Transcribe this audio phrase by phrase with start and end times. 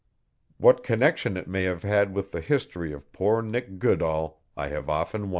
[0.57, 4.67] what connection it may have had with the history of poor Nick Goodall [*1] I
[4.69, 5.29] have often wondered.